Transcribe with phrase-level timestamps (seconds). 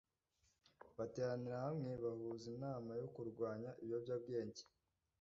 [0.97, 4.63] bateranira hamwe bahuza inama yo kurwanya ibiyobyabwenge